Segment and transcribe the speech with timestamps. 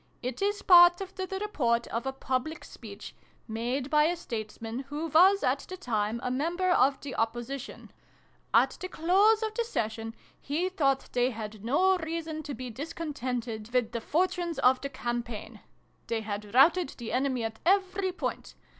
[0.23, 3.13] It is part of the report of a public speech,
[3.47, 7.91] made by a Statesman who was at the time a mem ber of the' Opposition
[8.61, 13.71] ':"'At the close of the Session, he thought they had no reason to be discontented
[13.71, 14.57] with the 204 SYLVIE AND BRUNO CONCLUDED.
[14.57, 15.59] fortunes of the campaign.
[16.07, 18.55] They had routed the enemy at every point.